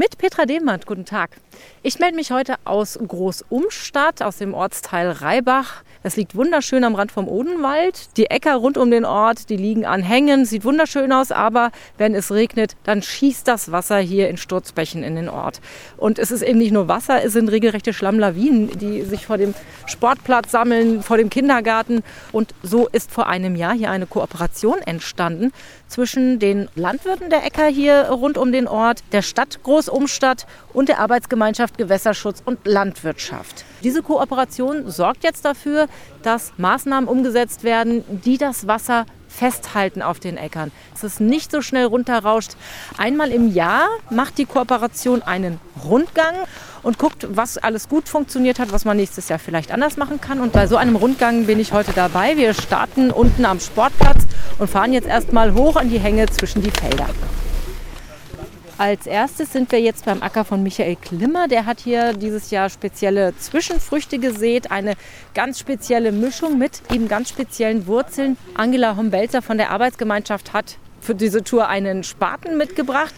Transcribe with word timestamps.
Mit 0.00 0.16
Petra 0.16 0.46
Dehmann, 0.46 0.78
guten 0.86 1.04
Tag. 1.04 1.30
Ich 1.82 1.98
melde 1.98 2.16
mich 2.16 2.32
heute 2.32 2.56
aus 2.64 2.98
Großumstadt, 3.06 4.22
aus 4.22 4.38
dem 4.38 4.52
Ortsteil 4.52 5.10
Reibach. 5.10 5.82
Es 6.02 6.16
liegt 6.16 6.34
wunderschön 6.36 6.84
am 6.84 6.94
Rand 6.94 7.12
vom 7.12 7.28
Odenwald. 7.28 8.16
Die 8.16 8.26
Äcker 8.30 8.54
rund 8.54 8.78
um 8.78 8.90
den 8.90 9.04
Ort, 9.04 9.48
die 9.48 9.56
liegen 9.56 9.84
an 9.84 10.02
Hängen, 10.02 10.44
sieht 10.44 10.64
wunderschön 10.64 11.12
aus, 11.12 11.32
aber 11.32 11.70
wenn 11.96 12.14
es 12.14 12.32
regnet, 12.32 12.76
dann 12.84 13.02
schießt 13.02 13.46
das 13.46 13.72
Wasser 13.72 13.98
hier 13.98 14.28
in 14.28 14.36
Sturzbächen 14.36 15.02
in 15.02 15.16
den 15.16 15.28
Ort. 15.28 15.60
Und 15.96 16.18
es 16.18 16.30
ist 16.30 16.42
eben 16.42 16.58
nicht 16.58 16.72
nur 16.72 16.88
Wasser, 16.88 17.24
es 17.24 17.32
sind 17.32 17.48
regelrechte 17.48 17.92
Schlammlawinen, 17.92 18.78
die 18.78 19.02
sich 19.02 19.26
vor 19.26 19.38
dem 19.38 19.54
Sportplatz 19.86 20.50
sammeln, 20.50 21.02
vor 21.02 21.16
dem 21.16 21.30
Kindergarten. 21.30 22.02
Und 22.32 22.54
so 22.62 22.88
ist 22.88 23.10
vor 23.10 23.26
einem 23.26 23.56
Jahr 23.56 23.74
hier 23.74 23.90
eine 23.90 24.06
Kooperation 24.06 24.78
entstanden 24.78 25.52
zwischen 25.88 26.38
den 26.38 26.68
Landwirten 26.74 27.30
der 27.30 27.44
Äcker 27.44 27.66
hier 27.66 28.08
rund 28.10 28.38
um 28.38 28.52
den 28.52 28.68
Ort, 28.68 29.02
der 29.12 29.22
Stadt 29.22 29.62
Großumstadt 29.62 30.46
und 30.72 30.88
der 30.88 31.00
Arbeitsgemeinschaft 31.00 31.47
Gewässerschutz 31.76 32.42
und 32.44 32.58
Landwirtschaft. 32.64 33.64
Diese 33.82 34.02
Kooperation 34.02 34.90
sorgt 34.90 35.24
jetzt 35.24 35.44
dafür, 35.44 35.86
dass 36.22 36.52
Maßnahmen 36.56 37.08
umgesetzt 37.08 37.64
werden, 37.64 38.04
die 38.24 38.38
das 38.38 38.66
Wasser 38.66 39.06
festhalten 39.28 40.02
auf 40.02 40.18
den 40.18 40.36
Äckern, 40.36 40.72
dass 40.92 41.04
es 41.04 41.20
nicht 41.20 41.50
so 41.50 41.62
schnell 41.62 41.84
runterrauscht. 41.84 42.52
Einmal 42.96 43.30
im 43.30 43.52
Jahr 43.52 43.86
macht 44.10 44.38
die 44.38 44.46
Kooperation 44.46 45.22
einen 45.22 45.60
Rundgang 45.84 46.34
und 46.82 46.98
guckt, 46.98 47.26
was 47.30 47.58
alles 47.58 47.88
gut 47.88 48.08
funktioniert 48.08 48.58
hat, 48.58 48.72
was 48.72 48.84
man 48.84 48.96
nächstes 48.96 49.28
Jahr 49.28 49.38
vielleicht 49.38 49.70
anders 49.70 49.96
machen 49.96 50.20
kann. 50.20 50.40
Und 50.40 50.52
bei 50.52 50.66
so 50.66 50.76
einem 50.76 50.96
Rundgang 50.96 51.46
bin 51.46 51.60
ich 51.60 51.72
heute 51.72 51.92
dabei. 51.92 52.36
Wir 52.36 52.54
starten 52.54 53.10
unten 53.10 53.44
am 53.44 53.60
Sportplatz 53.60 54.22
und 54.58 54.68
fahren 54.68 54.92
jetzt 54.92 55.06
erstmal 55.06 55.54
hoch 55.54 55.76
an 55.76 55.90
die 55.90 56.00
Hänge 56.00 56.26
zwischen 56.26 56.62
die 56.62 56.70
Felder. 56.70 57.08
Als 58.78 59.08
erstes 59.08 59.52
sind 59.52 59.72
wir 59.72 59.80
jetzt 59.80 60.04
beim 60.04 60.22
Acker 60.22 60.44
von 60.44 60.62
Michael 60.62 60.94
Klimmer. 60.94 61.48
Der 61.48 61.66
hat 61.66 61.80
hier 61.80 62.12
dieses 62.12 62.52
Jahr 62.52 62.70
spezielle 62.70 63.36
Zwischenfrüchte 63.36 64.20
gesät, 64.20 64.70
eine 64.70 64.94
ganz 65.34 65.58
spezielle 65.58 66.12
Mischung 66.12 66.58
mit 66.58 66.82
eben 66.92 67.08
ganz 67.08 67.28
speziellen 67.28 67.88
Wurzeln. 67.88 68.36
Angela 68.54 68.96
Hombelzer 68.96 69.42
von 69.42 69.58
der 69.58 69.70
Arbeitsgemeinschaft 69.70 70.52
hat 70.52 70.76
für 71.00 71.16
diese 71.16 71.42
Tour 71.42 71.66
einen 71.66 72.04
Spaten 72.04 72.56
mitgebracht 72.56 73.12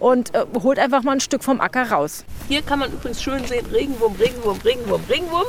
und 0.00 0.34
äh, 0.34 0.46
holt 0.60 0.80
einfach 0.80 1.04
mal 1.04 1.12
ein 1.12 1.20
Stück 1.20 1.44
vom 1.44 1.60
Acker 1.60 1.92
raus. 1.92 2.24
Hier 2.48 2.62
kann 2.62 2.80
man 2.80 2.92
übrigens 2.92 3.22
schön 3.22 3.44
sehen, 3.46 3.66
Regenwurm, 3.66 4.16
Regenwurm, 4.16 4.58
Regenwurm, 4.64 5.02
Regenwurm. 5.08 5.46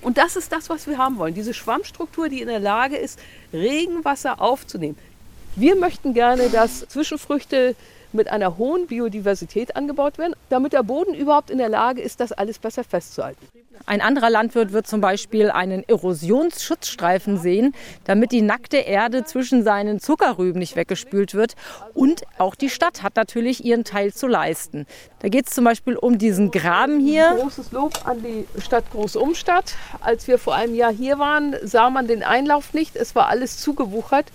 Und 0.00 0.18
das 0.18 0.34
ist 0.34 0.50
das, 0.50 0.68
was 0.70 0.88
wir 0.88 0.98
haben 0.98 1.18
wollen. 1.18 1.34
Diese 1.34 1.54
Schwammstruktur, 1.54 2.28
die 2.28 2.42
in 2.42 2.48
der 2.48 2.58
Lage 2.58 2.96
ist, 2.96 3.20
Regenwasser 3.52 4.40
aufzunehmen. 4.40 4.98
Wir 5.54 5.76
möchten 5.76 6.14
gerne, 6.14 6.48
dass 6.48 6.80
Zwischenfrüchte 6.88 7.76
mit 8.14 8.30
einer 8.30 8.56
hohen 8.56 8.86
Biodiversität 8.86 9.76
angebaut 9.76 10.18
werden, 10.18 10.34
damit 10.48 10.72
der 10.72 10.82
Boden 10.82 11.14
überhaupt 11.14 11.50
in 11.50 11.58
der 11.58 11.68
Lage 11.68 12.00
ist, 12.00 12.20
das 12.20 12.32
alles 12.32 12.58
besser 12.58 12.84
festzuhalten. 12.84 13.46
Ein 13.86 14.00
anderer 14.00 14.30
Landwirt 14.30 14.72
wird 14.72 14.86
zum 14.86 15.00
Beispiel 15.00 15.50
einen 15.50 15.86
Erosionsschutzstreifen 15.86 17.38
sehen, 17.38 17.74
damit 18.04 18.32
die 18.32 18.40
nackte 18.40 18.78
Erde 18.78 19.24
zwischen 19.24 19.62
seinen 19.62 20.00
Zuckerrüben 20.00 20.58
nicht 20.58 20.76
weggespült 20.76 21.34
wird. 21.34 21.54
Und 21.92 22.22
auch 22.38 22.54
die 22.54 22.70
Stadt 22.70 23.02
hat 23.02 23.16
natürlich 23.16 23.64
ihren 23.64 23.84
Teil 23.84 24.14
zu 24.14 24.26
leisten. 24.26 24.86
Da 25.20 25.28
geht 25.28 25.48
es 25.48 25.54
zum 25.54 25.64
Beispiel 25.64 25.96
um 25.96 26.18
diesen 26.18 26.50
Graben 26.50 26.98
hier. 27.00 27.36
Großes 27.38 27.72
Lob 27.72 28.06
an 28.06 28.22
die 28.22 28.46
Stadt 28.60 28.84
Großumstadt. 28.90 29.74
Als 30.00 30.28
wir 30.28 30.38
vor 30.38 30.54
einem 30.54 30.74
Jahr 30.74 30.92
hier 30.92 31.18
waren, 31.18 31.56
sah 31.62 31.90
man 31.90 32.06
den 32.06 32.22
Einlauf 32.22 32.72
nicht. 32.72 32.96
Es 32.96 33.14
war 33.14 33.28
alles 33.28 33.58
zugewuchert. 33.58 34.26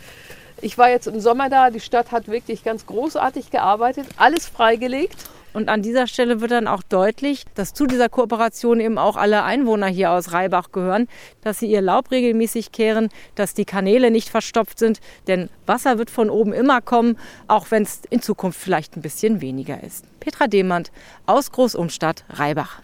Ich 0.61 0.77
war 0.77 0.89
jetzt 0.89 1.07
im 1.07 1.19
Sommer 1.19 1.49
da. 1.49 1.69
Die 1.69 1.79
Stadt 1.79 2.11
hat 2.11 2.27
wirklich 2.27 2.63
ganz 2.63 2.85
großartig 2.85 3.51
gearbeitet, 3.51 4.07
alles 4.17 4.47
freigelegt. 4.47 5.15
Und 5.51 5.67
an 5.67 5.81
dieser 5.81 6.05
Stelle 6.05 6.41
wird 6.41 6.51
dann 6.51 6.67
auch 6.67 6.83
deutlich, 6.83 7.43
dass 7.55 7.73
zu 7.73 7.87
dieser 7.87 8.07
Kooperation 8.07 8.79
eben 8.79 8.97
auch 8.97 9.15
alle 9.15 9.43
Einwohner 9.43 9.87
hier 9.87 10.11
aus 10.11 10.31
Reibach 10.31 10.71
gehören, 10.71 11.07
dass 11.41 11.59
sie 11.59 11.65
ihr 11.65 11.81
Laub 11.81 12.11
regelmäßig 12.11 12.71
kehren, 12.71 13.09
dass 13.33 13.55
die 13.55 13.65
Kanäle 13.65 14.11
nicht 14.11 14.29
verstopft 14.29 14.77
sind, 14.77 14.99
denn 15.27 15.49
Wasser 15.65 15.97
wird 15.97 16.11
von 16.11 16.29
oben 16.29 16.53
immer 16.53 16.81
kommen, 16.81 17.17
auch 17.47 17.71
wenn 17.71 17.83
es 17.83 18.01
in 18.09 18.21
Zukunft 18.21 18.59
vielleicht 18.59 18.95
ein 18.95 19.01
bisschen 19.01 19.41
weniger 19.41 19.81
ist. 19.83 20.05
Petra 20.19 20.47
Demand 20.47 20.91
aus 21.25 21.51
Großumstadt, 21.51 22.25
Reibach. 22.29 22.81